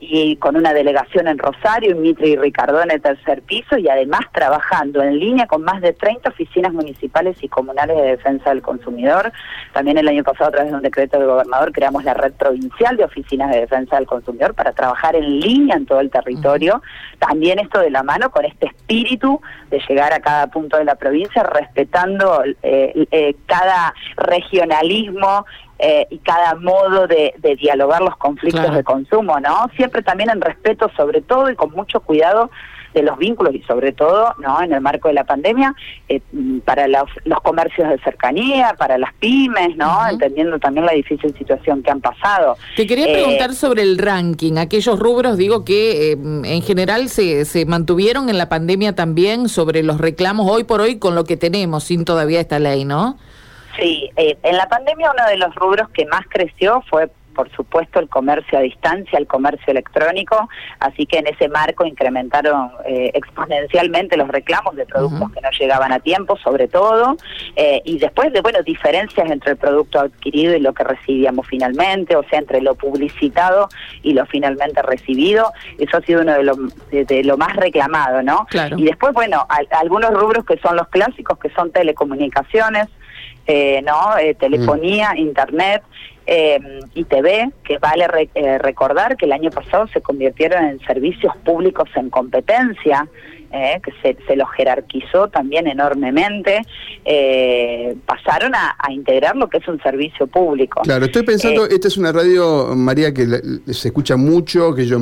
y 0.01 0.37
con 0.37 0.57
una 0.57 0.73
delegación 0.73 1.29
en 1.29 1.39
Rosario, 1.39 1.93
en 1.93 2.01
Mitre 2.01 2.29
y 2.29 2.37
Ricardón 2.37 2.91
en 2.91 3.01
tercer 3.01 3.43
piso, 3.43 3.77
y 3.77 3.89
además 3.89 4.21
trabajando 4.33 5.03
en 5.03 5.19
línea 5.19 5.47
con 5.47 5.63
más 5.63 5.83
de 5.83 5.93
30 5.93 6.31
oficinas 6.31 6.73
municipales 6.73 7.37
y 7.43 7.49
comunales 7.49 7.97
de 7.97 8.03
defensa 8.03 8.51
del 8.51 8.63
consumidor. 8.63 9.31
También 9.73 9.99
el 9.99 10.09
año 10.09 10.18
pasado, 10.25 10.49
a 10.49 10.53
través 10.53 10.71
de 10.71 10.77
un 10.77 10.83
decreto 10.83 11.19
del 11.19 11.27
gobernador, 11.27 11.73
creamos 11.73 12.05
la 12.05 12.15
red 12.15 12.33
provincial 12.33 12.97
de 12.97 13.05
oficinas 13.05 13.51
de 13.51 13.61
defensa 13.61 13.97
del 13.97 14.07
consumidor 14.07 14.55
para 14.55 14.73
trabajar 14.73 15.17
en 15.17 15.41
línea 15.41 15.77
en 15.77 15.87
todo 15.87 16.01
el 16.01 16.11
territorio. 16.11 16.83
También 17.19 17.59
esto 17.59 17.81
de 17.81 17.91
la 17.91 18.03
mano 18.03 18.31
con 18.31 18.45
este 18.45 18.67
espíritu 18.67 19.41
de 19.71 19.81
llegar 19.89 20.13
a 20.13 20.21
cada 20.21 20.47
punto 20.49 20.77
de 20.77 20.85
la 20.85 20.95
provincia 20.95 21.43
respetando 21.43 22.43
eh, 22.63 23.07
eh, 23.11 23.37
cada 23.47 23.95
regionalismo 24.17 25.47
eh, 25.79 26.07
y 26.11 26.19
cada 26.19 26.55
modo 26.57 27.07
de, 27.07 27.35
dialogar 27.61 28.03
los 28.03 28.17
conflictos 28.17 28.75
de 28.75 28.83
consumo, 28.83 29.39
¿no? 29.41 29.69
Siempre 29.77 30.03
también 30.03 30.31
en 30.31 30.41
respeto 30.41 30.91
sobre 30.97 31.23
todo 31.23 31.51
y 31.51 31.55
con 31.55 31.71
mucho 31.71 32.01
cuidado 32.01 32.51
de 32.95 33.03
los 33.03 33.19
vínculos 33.19 33.55
y 33.55 33.63
sobre 33.63 33.93
todo 33.93 34.35
no 34.39 34.63
en 34.63 34.73
el 34.73 34.81
marco 34.81 35.09
de 35.09 35.15
la 35.15 35.25
pandemia 35.25 35.75
eh, 36.09 36.21
para 36.65 36.89
los, 36.89 37.05
comercios 37.43 37.89
de 37.89 37.99
cercanía 37.99 38.75
para 38.79 38.99
las 38.99 39.13
pymes 39.15 39.77
no 39.77 40.09
entendiendo 40.09 40.59
también 40.59 40.87
la 40.87 40.93
difícil 40.93 41.37
situación 41.37 41.83
que 41.83 41.91
han 41.91 42.01
pasado. 42.01 42.57
Te 42.77 42.87
quería 42.87 43.07
eh, 43.07 43.13
preguntar 43.13 43.55
sobre 43.55 43.83
el 43.83 43.99
ranking. 43.99 44.57
Aquellos 44.57 44.99
rubros 44.99 45.37
digo 45.37 45.65
que 45.65 46.13
eh, 46.13 46.13
en 46.13 46.63
general 46.63 47.09
se, 47.09 47.45
se 47.45 47.65
mantuvieron 47.67 48.29
en 48.29 48.39
la 48.39 48.49
pandemia 48.49 48.95
también 48.95 49.49
sobre 49.49 49.83
los 49.83 49.99
reclamos 49.99 50.51
hoy 50.51 50.65
por 50.65 50.81
hoy 50.81 50.99
con 50.99 51.15
lo 51.15 51.25
que 51.25 51.37
tenemos 51.37 51.85
sin 51.85 52.05
todavía 52.05 52.41
esta 52.41 52.59
ley 52.59 52.85
no 52.85 53.19
Sí, 53.79 54.11
en 54.17 54.57
la 54.57 54.69
pandemia 54.69 55.13
uno 55.13 55.25
de 55.29 55.37
los 55.37 55.55
rubros 55.55 55.89
que 55.91 56.05
más 56.07 56.23
creció 56.29 56.83
fue 56.91 57.09
por 57.39 57.53
supuesto 57.53 58.01
el 58.01 58.09
comercio 58.09 58.59
a 58.59 58.63
distancia, 58.63 59.17
el 59.17 59.29
comercio 59.29 59.71
electrónico, 59.71 60.49
así 60.81 61.07
que 61.07 61.19
en 61.19 61.29
ese 61.29 61.49
marco 61.49 61.87
incrementaron 61.87 62.73
eh, 62.85 63.13
exponencialmente 63.15 64.17
los 64.17 64.27
reclamos 64.27 64.75
de 64.75 64.85
productos 64.85 65.31
que 65.31 65.41
no 65.41 65.49
llegaban 65.57 65.93
a 65.93 66.01
tiempo, 66.01 66.37
sobre 66.37 66.67
todo, 66.67 67.17
eh, 67.55 67.81
y 67.85 68.01
después 68.01 68.33
de, 68.33 68.41
bueno, 68.41 68.61
diferencias 68.65 69.31
entre 69.31 69.53
el 69.53 69.57
producto 69.57 70.01
adquirido 70.01 70.57
y 70.57 70.59
lo 70.59 70.73
que 70.75 70.83
recibíamos 70.83 71.47
finalmente, 71.47 72.17
o 72.17 72.25
sea, 72.25 72.41
entre 72.41 72.61
lo 72.61 72.75
publicitado 72.75 73.69
y 74.03 74.15
lo 74.15 74.27
finalmente 74.27 74.83
recibido, 74.83 75.53
eso 75.79 75.99
ha 75.99 76.01
sido 76.01 76.23
uno 76.23 76.33
de 76.33 76.43
lo, 76.43 76.57
de, 76.91 77.23
lo 77.23 77.37
más 77.37 77.55
reclamado, 77.55 78.21
¿no? 78.21 78.49
Y 78.77 78.83
después, 78.83 79.15
bueno, 79.15 79.47
algunos 79.71 80.11
rubros 80.11 80.45
que 80.45 80.59
son 80.59 80.75
los 80.75 80.89
clásicos, 80.89 81.39
que 81.39 81.51
son 81.51 81.71
telecomunicaciones, 81.71 82.89
eh, 83.47 83.81
¿no? 83.83 84.19
Eh, 84.19 84.35
telefonía, 84.35 85.13
internet 85.17 85.85
eh, 86.31 86.61
y 86.95 87.05
TV, 87.05 87.51
que 87.65 87.79
vale 87.79 88.07
eh, 88.35 88.59
recordar 88.59 89.17
que 89.17 89.25
el 89.25 89.33
año 89.33 89.51
pasado 89.51 89.87
se 89.89 90.03
convirtieron 90.03 90.63
en 90.63 90.79
servicios 90.81 91.35
públicos 91.39 91.89
en 91.97 92.11
competencia, 92.11 93.09
eh, 93.51 93.81
que 93.83 93.93
se, 94.03 94.17
se, 94.27 94.37
los 94.37 94.47
jerarquizó 94.55 95.29
también 95.29 95.67
enormemente, 95.67 96.61
eh, 97.07 97.97
pasaron 98.05 98.55
a, 98.55 98.77
integrar 98.91 99.37
lo 99.37 99.49
que 99.49 99.57
es 99.57 99.67
un 99.69 99.81
servicio 99.83 100.27
público. 100.27 100.83
Claro, 100.83 101.07
estoy 101.07 101.23
pensando, 101.23 101.65
eh, 101.65 101.71
esta 101.73 101.89
es 101.89 101.97
una 101.97 102.13
radio, 102.13 102.75
María, 102.77 103.15
que 103.15 103.27
se 103.73 103.89
escucha 103.89 104.17
mucho, 104.17 104.75
que 104.75 104.87
yo 104.87 104.99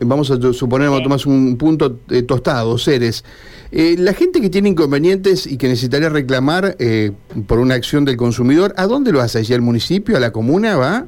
vamos 0.00 0.30
a 0.30 0.52
suponer, 0.52 0.88
vamos 0.90 1.26
a 1.26 1.28
un 1.28 1.58
punto 1.58 1.96
tostado, 2.26 2.78
seres. 2.78 3.24
la 3.72 4.12
gente 4.12 4.40
que 4.40 4.48
tiene 4.48 4.68
inconvenientes 4.68 5.46
y 5.46 5.58
que 5.58 5.66
necesitaría 5.66 6.08
reclamar 6.08 6.76
por 7.48 7.58
una 7.58 7.74
acción 7.74 8.04
del 8.04 8.16
consumidor, 8.16 8.74
¿a 8.76 8.86
dónde 8.86 9.10
lo 9.10 9.20
hace? 9.20 9.42
¿Ya 9.42 9.56
el 9.56 9.62
municipio, 9.62 10.16
a 10.16 10.20
la 10.20 10.30
comuna, 10.30 10.76
va? 10.76 11.06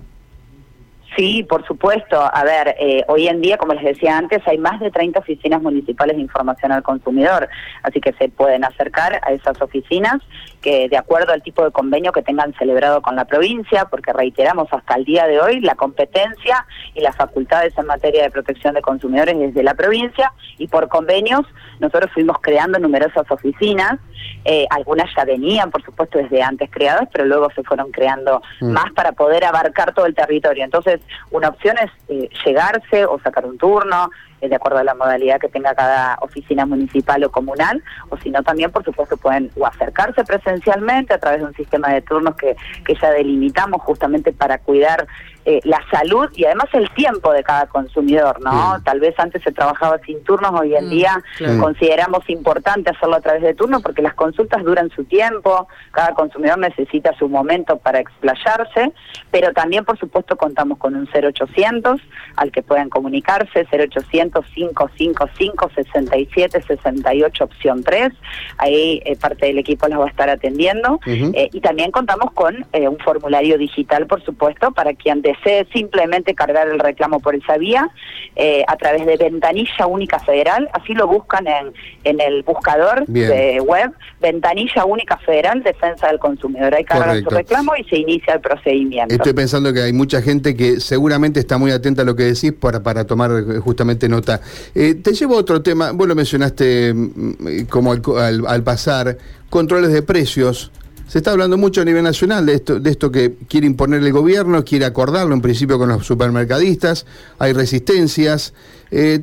Sí, 1.16 1.42
por 1.42 1.66
supuesto. 1.66 2.20
A 2.20 2.44
ver, 2.44 2.76
eh, 2.78 3.04
hoy 3.08 3.26
en 3.26 3.40
día, 3.40 3.56
como 3.56 3.74
les 3.74 3.84
decía 3.84 4.16
antes, 4.16 4.46
hay 4.46 4.58
más 4.58 4.78
de 4.80 4.90
30 4.90 5.18
oficinas 5.18 5.60
municipales 5.60 6.16
de 6.16 6.22
información 6.22 6.70
al 6.72 6.82
consumidor, 6.82 7.48
así 7.82 8.00
que 8.00 8.12
se 8.12 8.28
pueden 8.28 8.64
acercar 8.64 9.20
a 9.22 9.32
esas 9.32 9.60
oficinas 9.60 10.20
que 10.60 10.88
de 10.88 10.96
acuerdo 10.96 11.32
al 11.32 11.42
tipo 11.42 11.64
de 11.64 11.70
convenio 11.70 12.12
que 12.12 12.22
tengan 12.22 12.54
celebrado 12.54 13.02
con 13.02 13.16
la 13.16 13.24
provincia, 13.24 13.86
porque 13.86 14.12
reiteramos 14.12 14.68
hasta 14.72 14.94
el 14.94 15.04
día 15.04 15.26
de 15.26 15.40
hoy 15.40 15.60
la 15.60 15.74
competencia 15.74 16.66
y 16.94 17.00
las 17.00 17.16
facultades 17.16 17.76
en 17.78 17.86
materia 17.86 18.22
de 18.22 18.30
protección 18.30 18.74
de 18.74 18.82
consumidores 18.82 19.38
desde 19.38 19.62
la 19.62 19.74
provincia 19.74 20.32
y 20.58 20.68
por 20.68 20.88
convenios 20.88 21.42
nosotros 21.80 22.10
fuimos 22.12 22.36
creando 22.40 22.78
numerosas 22.78 23.24
oficinas, 23.30 23.98
eh, 24.44 24.66
algunas 24.70 25.08
ya 25.16 25.24
venían 25.24 25.70
por 25.70 25.82
supuesto 25.82 26.18
desde 26.18 26.42
antes 26.42 26.70
creadas, 26.70 27.08
pero 27.10 27.24
luego 27.24 27.48
se 27.54 27.62
fueron 27.62 27.90
creando 27.90 28.42
mm. 28.60 28.70
más 28.70 28.92
para 28.94 29.12
poder 29.12 29.44
abarcar 29.44 29.94
todo 29.94 30.06
el 30.06 30.14
territorio. 30.14 30.64
Entonces, 30.64 30.99
una 31.30 31.48
opción 31.48 31.76
es 31.78 31.90
eh, 32.08 32.28
llegarse 32.44 33.04
o 33.04 33.18
sacar 33.20 33.46
un 33.46 33.58
turno, 33.58 34.10
eh, 34.40 34.48
de 34.48 34.56
acuerdo 34.56 34.78
a 34.78 34.84
la 34.84 34.94
modalidad 34.94 35.38
que 35.38 35.48
tenga 35.48 35.74
cada 35.74 36.16
oficina 36.20 36.64
municipal 36.66 37.22
o 37.24 37.30
comunal, 37.30 37.82
o 38.08 38.16
si 38.18 38.30
no 38.30 38.42
también, 38.42 38.70
por 38.70 38.84
supuesto, 38.84 39.16
pueden 39.16 39.50
o 39.56 39.66
acercarse 39.66 40.24
presencialmente 40.24 41.14
a 41.14 41.18
través 41.18 41.40
de 41.40 41.46
un 41.46 41.54
sistema 41.54 41.88
de 41.92 42.02
turnos 42.02 42.36
que, 42.36 42.56
que 42.84 42.94
ya 42.94 43.10
delimitamos 43.10 43.82
justamente 43.82 44.32
para 44.32 44.58
cuidar 44.58 45.06
eh, 45.46 45.60
la 45.64 45.82
salud 45.90 46.28
y 46.34 46.44
además 46.44 46.66
el 46.74 46.90
tiempo 46.90 47.32
de 47.32 47.42
cada 47.42 47.66
consumidor, 47.66 48.42
¿no? 48.42 48.76
Tal 48.84 49.00
vez 49.00 49.18
antes 49.18 49.42
se 49.42 49.52
trabajaba 49.52 49.98
sin 50.04 50.22
turnos, 50.22 50.52
hoy 50.60 50.74
en 50.74 50.88
mm, 50.88 50.90
día 50.90 51.22
consideramos 51.58 52.28
importante 52.28 52.90
hacerlo 52.90 53.16
a 53.16 53.20
través 53.22 53.40
de 53.42 53.54
turnos 53.54 53.82
porque 53.82 54.02
las 54.02 54.12
consultas 54.12 54.62
duran 54.62 54.90
su 54.90 55.04
tiempo, 55.04 55.66
cada 55.92 56.12
consumidor 56.14 56.58
necesita 56.58 57.14
su 57.18 57.26
momento 57.26 57.78
para 57.78 58.00
explayarse, 58.00 58.92
pero 59.30 59.54
también, 59.54 59.86
por 59.86 59.98
supuesto, 59.98 60.36
contamos 60.36 60.76
con 60.76 60.94
un 60.94 61.08
0800 61.08 61.98
al 62.36 62.52
que 62.52 62.62
puedan 62.62 62.90
comunicarse, 62.90 63.66
0800 63.72 64.44
555 64.44 65.70
67 65.74 66.62
68 66.66 67.44
opción 67.44 67.82
3, 67.82 68.12
ahí 68.58 69.00
eh, 69.06 69.16
parte 69.16 69.46
del 69.46 69.58
equipo 69.58 69.88
las 69.88 70.00
va 70.00 70.04
a 70.04 70.10
estar 70.10 70.28
atendiendo, 70.28 71.00
eh, 71.06 71.48
y 71.50 71.60
también 71.62 71.90
contamos 71.90 72.32
con 72.32 72.66
un 72.72 72.98
formulario 72.98 73.56
digital, 73.56 74.06
por 74.06 74.22
supuesto, 74.22 74.70
para 74.72 74.92
quien 74.94 75.22
desee 75.32 75.66
simplemente 75.72 76.34
cargar 76.34 76.68
el 76.68 76.78
reclamo 76.78 77.20
por 77.20 77.34
esa 77.34 77.56
vía 77.56 77.90
eh, 78.36 78.64
a 78.66 78.76
través 78.76 79.06
de 79.06 79.16
Ventanilla 79.16 79.86
Única 79.86 80.18
Federal, 80.18 80.68
así 80.72 80.94
lo 80.94 81.06
buscan 81.06 81.46
en, 81.46 81.72
en 82.04 82.20
el 82.20 82.42
buscador 82.42 83.06
de 83.06 83.60
web, 83.60 83.92
Ventanilla 84.20 84.84
Única 84.84 85.16
Federal, 85.18 85.62
Defensa 85.62 86.08
del 86.08 86.18
Consumidor. 86.18 86.74
Ahí 86.74 86.84
cargan 86.84 87.22
su 87.22 87.30
reclamo 87.30 87.72
y 87.76 87.84
se 87.84 87.96
inicia 87.96 88.34
el 88.34 88.40
procedimiento. 88.40 89.14
Estoy 89.14 89.32
pensando 89.32 89.72
que 89.72 89.82
hay 89.82 89.92
mucha 89.92 90.22
gente 90.22 90.56
que 90.56 90.80
seguramente 90.80 91.40
está 91.40 91.58
muy 91.58 91.70
atenta 91.70 92.02
a 92.02 92.04
lo 92.04 92.16
que 92.16 92.24
decís 92.24 92.52
para, 92.52 92.82
para 92.82 93.04
tomar 93.04 93.30
justamente 93.60 94.08
nota. 94.08 94.40
Eh, 94.74 94.94
te 94.94 95.12
llevo 95.12 95.34
a 95.34 95.38
otro 95.38 95.62
tema, 95.62 95.92
vos 95.92 96.06
lo 96.06 96.14
mencionaste 96.14 96.94
mm, 96.94 97.64
como 97.68 97.92
al, 97.92 98.46
al 98.46 98.62
pasar, 98.62 99.16
controles 99.48 99.92
de 99.92 100.02
precios. 100.02 100.70
Se 101.10 101.18
está 101.18 101.32
hablando 101.32 101.58
mucho 101.58 101.80
a 101.80 101.84
nivel 101.84 102.04
nacional 102.04 102.46
de 102.46 102.54
esto, 102.54 102.78
de 102.78 102.88
esto 102.88 103.10
que 103.10 103.34
quiere 103.48 103.66
imponer 103.66 104.00
el 104.00 104.12
gobierno, 104.12 104.64
quiere 104.64 104.84
acordarlo 104.84 105.34
en 105.34 105.40
principio 105.40 105.76
con 105.76 105.88
los 105.88 106.06
supermercadistas, 106.06 107.04
hay 107.40 107.52
resistencias. 107.52 108.54
Eh, 108.92 109.20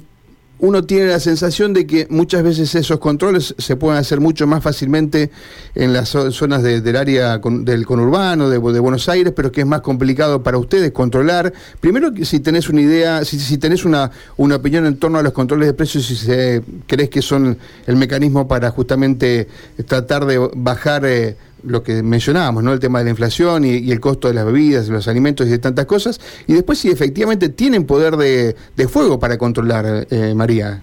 uno 0.60 0.84
tiene 0.84 1.06
la 1.06 1.22
sensación 1.22 1.72
de 1.72 1.88
que 1.88 2.06
muchas 2.10 2.44
veces 2.44 2.76
esos 2.76 3.00
controles 3.00 3.56
se 3.58 3.78
pueden 3.78 4.00
hacer 4.00 4.20
mucho 4.20 4.48
más 4.48 4.64
fácilmente 4.64 5.32
en 5.76 5.94
las 5.94 6.10
zonas 6.10 6.62
del 6.62 6.96
área 6.98 7.38
del 7.38 7.86
conurbano, 7.86 8.50
de, 8.50 8.58
Buenos 8.58 9.08
Aires, 9.08 9.32
pero 9.34 9.50
que 9.54 9.62
es 9.62 9.68
más 9.68 9.80
complicado 9.80 10.44
para 10.44 10.58
ustedes 10.58 10.92
controlar. 10.92 11.54
Primero, 11.80 12.12
si 12.24 12.42
tenés 12.42 12.68
una 12.68 12.82
idea, 12.82 13.24
si, 13.24 13.58
tenés 13.60 13.86
una, 13.86 14.12
opinión 14.36 14.86
en 14.88 14.98
torno 14.98 15.20
a 15.20 15.24
los 15.24 15.32
controles 15.32 15.68
de 15.68 15.74
precios, 15.74 16.06
si 16.06 16.18
se, 16.18 16.62
crees 16.86 17.10
que 17.10 17.22
son 17.22 17.58
el 17.86 17.96
mecanismo 17.96 18.46
para 18.46 18.72
justamente 18.72 19.48
tratar 19.86 20.26
de 20.26 20.38
bajar... 20.54 21.06
Eh, 21.06 21.38
lo 21.64 21.84
que 21.84 22.04
mencionábamos, 22.04 22.64
¿no? 22.64 22.74
El 22.74 22.80
tema 22.80 23.00
de 23.00 23.06
la 23.06 23.12
inflación 23.12 23.66
y, 23.66 23.92
el 23.92 24.00
costo 24.00 24.28
de 24.28 24.34
las 24.34 24.46
bebidas, 24.46 24.88
de 24.88 24.94
los 24.94 25.08
alimentos 25.08 25.48
y 25.48 25.50
de 25.50 25.60
tantas 25.60 25.86
cosas. 25.86 26.20
Y 26.48 26.54
después 26.54 26.80
si 26.80 26.90
efectivamente 26.90 27.50
tienen 27.50 27.86
poder 27.86 28.16
de, 28.16 28.56
fuego 28.88 29.20
para 29.20 29.38
controlar, 29.38 30.08
eh, 30.10 30.34
María. 30.36 30.82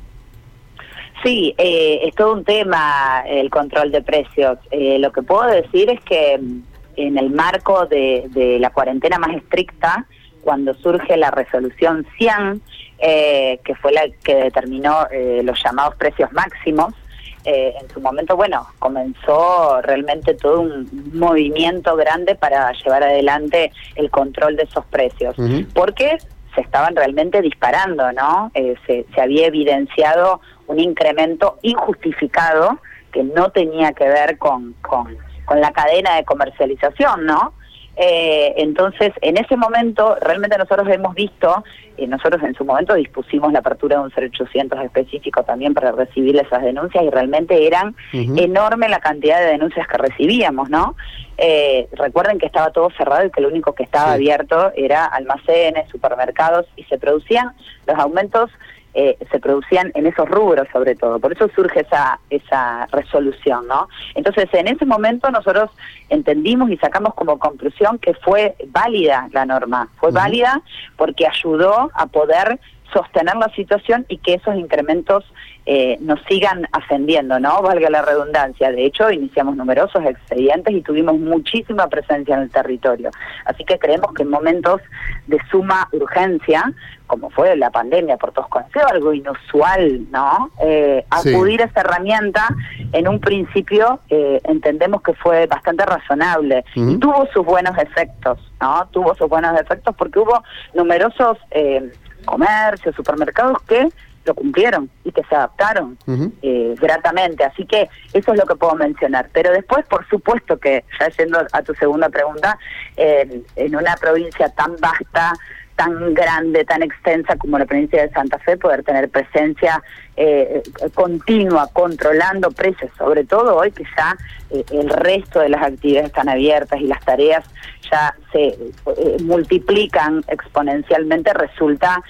Sí, 1.22 1.54
eh, 1.56 2.00
es 2.02 2.14
todo 2.14 2.34
un 2.34 2.44
tema 2.44 3.24
el 3.26 3.48
control 3.50 3.90
de 3.90 4.02
precios. 4.02 4.58
Eh, 4.70 4.98
lo 4.98 5.10
que 5.10 5.22
puedo 5.22 5.46
decir 5.46 5.88
es 5.88 6.00
que 6.00 6.38
mm, 6.38 6.62
en 6.96 7.18
el 7.18 7.30
marco 7.30 7.86
de, 7.86 8.26
de 8.30 8.58
la 8.58 8.70
cuarentena 8.70 9.18
más 9.18 9.34
estricta, 9.34 10.06
cuando 10.42 10.74
surge 10.74 11.16
la 11.16 11.30
resolución 11.30 12.06
100, 12.18 12.60
que 13.00 13.74
fue 13.80 13.92
la 13.92 14.02
que 14.22 14.34
determinó 14.34 15.06
los 15.42 15.62
llamados 15.62 15.94
precios 15.96 16.32
máximos, 16.32 16.94
eh, 17.44 17.74
en 17.80 17.88
su 17.90 18.00
momento, 18.00 18.36
bueno, 18.36 18.66
comenzó 18.78 19.80
realmente 19.82 20.34
todo 20.34 20.60
un 20.60 21.10
movimiento 21.12 21.94
grande 21.96 22.34
para 22.34 22.72
llevar 22.72 23.02
adelante 23.02 23.70
el 23.96 24.10
control 24.10 24.56
de 24.56 24.62
esos 24.62 24.84
precios, 24.86 25.36
porque 25.74 26.18
se 26.54 26.60
estaban 26.60 26.94
realmente 26.96 27.42
disparando, 27.42 28.12
¿no? 28.12 28.50
Eh, 28.54 28.74
se, 28.86 29.04
se 29.14 29.20
había 29.20 29.46
evidenciado 29.46 30.40
un 30.66 30.78
incremento 30.78 31.58
injustificado 31.62 32.78
que 33.12 33.22
no 33.22 33.50
tenía 33.50 33.92
que 33.92 34.08
ver 34.08 34.38
con, 34.38 34.74
con, 34.82 35.16
con 35.44 35.60
la 35.60 35.72
cadena 35.72 36.16
de 36.16 36.24
comercialización, 36.24 37.26
¿no? 37.26 37.52
Eh, 37.96 38.54
entonces, 38.56 39.12
en 39.20 39.36
ese 39.36 39.56
momento, 39.56 40.16
realmente 40.20 40.58
nosotros 40.58 40.88
hemos 40.88 41.14
visto, 41.14 41.64
y 41.96 42.06
nosotros 42.06 42.42
en 42.42 42.54
su 42.54 42.64
momento 42.64 42.94
dispusimos 42.94 43.52
la 43.52 43.60
apertura 43.60 43.98
de 43.98 44.04
un 44.04 44.12
0800 44.12 44.80
específico 44.80 45.44
también 45.44 45.74
para 45.74 45.92
recibir 45.92 46.36
esas 46.36 46.62
denuncias 46.62 47.04
y 47.04 47.10
realmente 47.10 47.66
eran 47.66 47.94
enorme 48.12 48.88
la 48.88 48.98
cantidad 48.98 49.38
de 49.38 49.46
denuncias 49.46 49.86
que 49.86 49.98
recibíamos, 49.98 50.68
¿no? 50.70 50.96
Eh, 51.36 51.88
recuerden 51.92 52.38
que 52.38 52.46
estaba 52.46 52.70
todo 52.70 52.90
cerrado 52.96 53.26
y 53.26 53.30
que 53.30 53.40
lo 53.40 53.48
único 53.48 53.74
que 53.74 53.82
estaba 53.84 54.12
abierto 54.12 54.72
era 54.76 55.04
almacenes, 55.04 55.88
supermercados 55.88 56.66
y 56.76 56.84
se 56.84 56.98
producían 56.98 57.52
los 57.86 57.98
aumentos 57.98 58.50
eh, 58.94 59.18
se 59.30 59.40
producían 59.40 59.90
en 59.94 60.06
esos 60.06 60.28
rubros 60.28 60.68
sobre 60.72 60.94
todo. 60.94 61.18
Por 61.18 61.32
eso 61.32 61.48
surge 61.54 61.80
esa, 61.80 62.20
esa 62.30 62.86
resolución, 62.92 63.66
¿no? 63.66 63.88
Entonces, 64.14 64.48
en 64.52 64.68
ese 64.68 64.86
momento 64.86 65.30
nosotros 65.30 65.70
entendimos 66.08 66.70
y 66.70 66.76
sacamos 66.76 67.14
como 67.14 67.38
conclusión 67.38 67.98
que 67.98 68.14
fue 68.14 68.54
válida 68.68 69.28
la 69.32 69.44
norma, 69.46 69.88
fue 69.96 70.10
válida 70.10 70.62
porque 70.96 71.26
ayudó 71.26 71.90
a 71.94 72.06
poder 72.06 72.60
sostener 72.92 73.36
la 73.36 73.48
situación 73.54 74.04
y 74.08 74.18
que 74.18 74.34
esos 74.34 74.54
incrementos 74.56 75.24
eh, 75.66 75.96
nos 76.00 76.20
sigan 76.28 76.68
ascendiendo, 76.72 77.40
¿no? 77.40 77.62
Valga 77.62 77.88
la 77.88 78.02
redundancia. 78.02 78.70
De 78.70 78.84
hecho, 78.84 79.10
iniciamos 79.10 79.56
numerosos 79.56 80.04
expedientes 80.04 80.74
y 80.74 80.82
tuvimos 80.82 81.18
muchísima 81.18 81.88
presencia 81.88 82.36
en 82.36 82.42
el 82.42 82.50
territorio. 82.50 83.10
Así 83.46 83.64
que 83.64 83.78
creemos 83.78 84.12
que 84.14 84.24
en 84.24 84.28
momentos 84.28 84.82
de 85.26 85.38
suma 85.50 85.88
urgencia, 85.92 86.70
como 87.06 87.30
fue 87.30 87.56
la 87.56 87.70
pandemia 87.70 88.18
por 88.18 88.32
todos 88.32 88.48
conocidos, 88.48 88.90
algo 88.90 89.14
inusual, 89.14 90.10
¿no? 90.10 90.50
Eh, 90.62 91.04
acudir 91.08 91.62
a 91.62 91.64
esa 91.64 91.80
herramienta, 91.80 92.46
en 92.92 93.08
un 93.08 93.18
principio 93.18 94.00
eh, 94.10 94.40
entendemos 94.44 95.00
que 95.02 95.14
fue 95.14 95.46
bastante 95.46 95.86
razonable 95.86 96.64
y 96.74 96.98
tuvo 96.98 97.26
sus 97.32 97.44
buenos 97.44 97.76
efectos, 97.78 98.38
¿no? 98.60 98.86
Tuvo 98.90 99.14
sus 99.14 99.28
buenos 99.28 99.58
efectos 99.58 99.94
porque 99.96 100.18
hubo 100.18 100.42
numerosos 100.74 101.38
eh, 101.50 101.90
comercios, 102.24 102.94
supermercados 102.94 103.62
que 103.62 103.88
lo 104.24 104.34
cumplieron 104.34 104.88
y 105.04 105.12
que 105.12 105.22
se 105.24 105.34
adaptaron 105.34 105.98
eh, 106.40 106.74
gratamente. 106.80 107.44
Así 107.44 107.66
que 107.66 107.88
eso 108.12 108.32
es 108.32 108.38
lo 108.38 108.46
que 108.46 108.56
puedo 108.56 108.74
mencionar. 108.74 109.28
Pero 109.32 109.52
después, 109.52 109.84
por 109.86 110.08
supuesto 110.08 110.58
que, 110.58 110.82
ya 110.98 111.08
yendo 111.08 111.44
a 111.52 111.62
tu 111.62 111.74
segunda 111.74 112.08
pregunta, 112.08 112.58
en 112.96 113.76
una 113.76 113.96
provincia 113.96 114.48
tan 114.48 114.76
vasta, 114.80 115.34
tan 115.76 116.14
grande, 116.14 116.64
tan 116.64 116.82
extensa 116.82 117.36
como 117.36 117.58
la 117.58 117.66
provincia 117.66 118.02
de 118.02 118.10
Santa 118.12 118.38
Fe, 118.38 118.56
poder 118.56 118.82
tener 118.82 119.08
presencia 119.10 119.82
eh, 120.16 120.62
continua, 120.94 121.68
controlando 121.72 122.50
precios, 122.52 122.90
sobre 122.96 123.24
todo 123.24 123.56
hoy 123.56 123.72
que 123.72 123.82
ya 123.96 124.16
eh, 124.50 124.64
el 124.70 124.88
resto 124.88 125.40
de 125.40 125.48
las 125.48 125.62
actividades 125.62 126.06
están 126.06 126.28
abiertas 126.28 126.80
y 126.80 126.86
las 126.86 127.04
tareas 127.04 127.44
ya 127.90 128.14
se 128.32 128.46
eh, 128.46 129.16
multiplican 129.24 130.24
exponencialmente, 130.28 131.32
resulta 131.34 132.02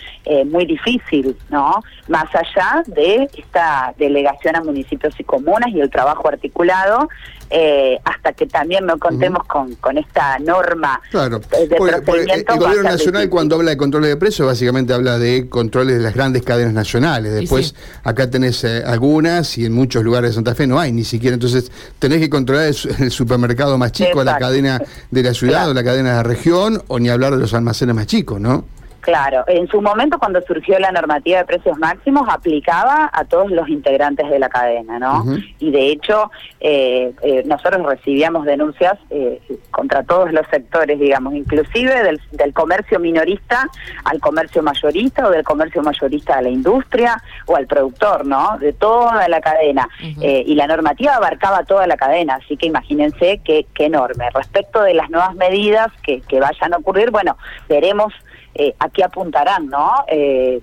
muy 0.46 0.66
difícil, 0.66 1.37
¿no? 1.50 1.82
Más 2.08 2.26
allá 2.34 2.82
de 2.87 3.28
esta 3.37 3.94
delegación 3.99 4.56
a 4.56 4.62
municipios 4.62 5.18
y 5.18 5.25
comunas 5.25 5.70
y 5.70 5.80
el 5.80 5.90
trabajo 5.90 6.28
articulado, 6.28 7.08
hasta 8.04 8.32
que 8.32 8.46
también 8.46 8.86
no 8.86 8.98
contemos 8.98 9.44
con, 9.46 9.74
con 9.76 9.98
esta 9.98 10.38
norma 10.38 11.00
claro. 11.10 11.38
de 11.38 11.76
procedimiento. 11.76 12.54
el 12.54 12.58
gobierno 12.58 12.90
nacional 12.90 13.28
cuando 13.28 13.56
habla 13.56 13.70
de 13.70 13.76
controles 13.76 14.10
de 14.10 14.16
precios 14.16 14.46
básicamente 14.46 14.92
habla 14.92 15.18
de 15.18 15.48
controles 15.48 15.96
de 15.96 16.02
las 16.02 16.14
grandes 16.14 16.42
cadenas 16.42 16.72
nacionales. 16.72 17.32
Después 17.32 17.74
acá 18.02 18.30
tenés 18.30 18.64
eh, 18.64 18.82
algunas 18.84 19.56
y 19.58 19.66
en 19.66 19.72
muchos 19.72 20.04
lugares 20.04 20.30
de 20.30 20.34
Santa 20.34 20.54
Fe 20.54 20.66
no 20.66 20.78
hay 20.78 20.92
ni 20.92 21.04
siquiera. 21.04 21.34
Entonces 21.34 21.70
tenés 21.98 22.20
que 22.20 22.30
controlar 22.30 22.66
el, 22.66 23.10
supermercado 23.10 23.78
más 23.78 23.92
chico, 23.92 24.24
la 24.24 24.38
cadena 24.38 24.80
de 25.10 25.22
la 25.22 25.34
ciudad 25.34 25.68
o 25.70 25.74
la 25.74 25.84
cadena 25.84 26.10
de 26.10 26.16
la 26.16 26.22
región, 26.22 26.82
o 26.88 26.98
ni 26.98 27.08
hablar 27.08 27.32
de 27.34 27.38
los 27.38 27.54
almacenes 27.54 27.94
más 27.94 28.06
chicos, 28.06 28.40
¿no? 28.40 28.64
Claro, 29.04 29.44
en 29.49 29.68
su 29.68 29.82
momento 29.82 30.18
cuando 30.18 30.40
surgió 30.40 30.78
la 30.78 30.90
normativa 30.90 31.37
de 31.37 31.44
precios 31.44 31.76
máximos 31.76 32.26
aplicaba 32.26 33.11
a 33.12 33.26
todos 33.26 33.50
los 33.50 33.68
integrantes 33.68 34.30
de 34.30 34.38
la 34.38 34.49
cadena, 34.49 34.99
¿no? 34.99 35.26
Y 35.58 35.70
de 35.70 35.88
hecho 35.88 36.30
eh, 36.58 37.12
eh, 37.20 37.42
nosotros 37.44 37.84
recibíamos 37.84 38.46
denuncias 38.46 38.94
eh, 39.11 39.42
contra 39.70 40.04
todos 40.04 40.32
los 40.32 40.46
sectores, 40.46 40.99
digamos, 40.99 41.34
inclusive 41.34 42.02
del, 42.02 42.18
del, 42.32 42.54
comercio 42.54 42.99
minorista 42.99 43.68
al 44.04 44.20
comercio 44.20 44.62
mayorista 44.62 45.26
o 45.26 45.30
del 45.30 45.44
comercio 45.44 45.82
mayorista 45.82 46.38
a 46.38 46.42
la 46.42 46.49
industria 46.49 47.23
o 47.44 47.56
al 47.56 47.66
productor, 47.66 48.25
¿no? 48.25 48.56
De 48.56 48.73
toda 48.73 49.28
la 49.28 49.42
cadena. 49.42 49.87
y 50.00 50.54
la 50.54 50.66
normativa 50.66 51.16
abarcaba 51.16 51.64
toda 51.64 51.87
la 51.87 51.99
cadena, 51.99 52.37
así 52.37 52.56
que 52.56 52.68
imagínense 52.68 53.42
qué, 53.44 53.66
qué 53.75 53.84
enorme. 53.84 54.30
Respecto 54.30 54.80
de 54.80 54.94
las 54.94 55.11
nuevas 55.11 55.34
medidas 55.34 55.88
que, 56.02 56.23
que 56.23 56.40
vayan 56.40 56.73
a 56.73 56.78
ocurrir, 56.78 57.11
bueno, 57.11 57.37
veremos 57.68 58.14
eh, 58.54 58.75
a 58.78 58.88
qué 58.88 59.04
apuntarán, 59.04 59.68
¿no? 59.68 60.04
Eh, 60.08 60.61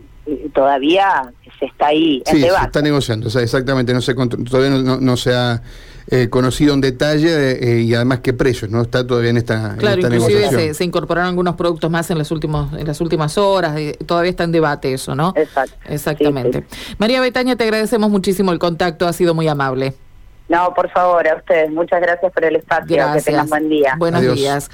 todavía 0.53 1.31
se 1.59 1.65
está 1.65 1.87
ahí 1.87 2.21
en 2.25 2.35
sí, 2.35 2.41
se 2.41 2.47
está 2.47 2.81
negociando, 2.81 3.27
o 3.27 3.29
sea, 3.29 3.41
exactamente, 3.41 3.93
no 3.93 4.01
se, 4.01 4.13
todavía 4.13 4.69
no, 4.69 5.17
se 5.17 5.33
ha 5.33 5.61
eh, 6.09 6.29
conocido 6.29 6.73
en 6.73 6.81
detalle 6.81 7.51
eh, 7.53 7.81
y 7.81 7.93
además 7.95 8.19
qué 8.19 8.31
precios, 8.33 8.69
¿no? 8.69 8.81
Está 8.83 9.05
todavía 9.05 9.31
en 9.31 9.37
esta, 9.37 9.75
claro, 9.77 9.99
en 9.99 10.05
esta 10.05 10.15
inclusive 10.15 10.49
se, 10.49 10.73
se, 10.75 10.83
incorporaron 10.83 11.29
algunos 11.29 11.55
productos 11.55 11.89
más 11.89 12.09
en 12.11 12.19
las, 12.19 12.31
últimos, 12.31 12.71
en 12.73 12.85
las 12.85 13.01
últimas 13.01 13.37
horas, 13.37 13.75
todavía 14.05 14.29
está 14.29 14.43
en 14.43 14.51
debate 14.51 14.93
eso, 14.93 15.15
¿no? 15.15 15.33
Exacto. 15.35 15.75
Exactamente. 15.85 16.65
María 16.97 17.19
Betaña, 17.19 17.55
te 17.55 17.63
agradecemos 17.63 18.09
muchísimo 18.09 18.51
el 18.51 18.59
contacto, 18.59 19.07
ha 19.07 19.13
sido 19.13 19.33
muy 19.33 19.47
amable. 19.47 19.95
No, 20.51 20.73
por 20.73 20.89
favor, 20.89 21.25
a 21.29 21.35
ustedes. 21.35 21.71
Muchas 21.71 22.01
gracias 22.01 22.31
por 22.33 22.43
el 22.43 22.57
espacio. 22.57 22.85
Que 23.13 23.21
tengan 23.21 23.47
buen 23.47 23.69
día. 23.69 23.95
Buenos 23.97 24.21
días. 24.35 24.69